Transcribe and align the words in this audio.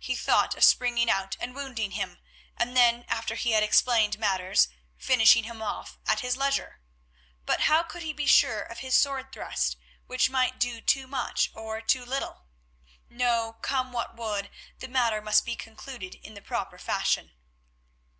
He 0.00 0.16
thought 0.16 0.56
of 0.56 0.64
springing 0.64 1.08
out 1.08 1.36
and 1.38 1.54
wounding 1.54 1.92
him, 1.92 2.18
and 2.56 2.76
then, 2.76 3.04
after 3.06 3.36
he 3.36 3.52
had 3.52 3.62
explained 3.62 4.18
matters, 4.18 4.66
finishing 4.96 5.44
him 5.44 5.62
off 5.62 5.96
at 6.08 6.18
his 6.18 6.36
leisure. 6.36 6.80
But 7.46 7.60
how 7.60 7.84
could 7.84 8.02
he 8.02 8.12
be 8.12 8.26
sure 8.26 8.60
of 8.62 8.80
his 8.80 8.96
sword 8.96 9.30
thrust, 9.30 9.76
which 10.08 10.28
might 10.28 10.58
do 10.58 10.80
too 10.80 11.06
much 11.06 11.52
or 11.54 11.80
too 11.80 12.04
little? 12.04 12.46
No, 13.08 13.58
come 13.62 13.92
what 13.92 14.16
would, 14.16 14.50
the 14.80 14.88
matter 14.88 15.20
must 15.22 15.44
be 15.46 15.54
concluded 15.54 16.16
in 16.16 16.34
the 16.34 16.42
proper 16.42 16.76
fashion. 16.76 17.30